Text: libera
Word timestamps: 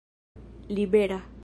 libera 0.69 1.21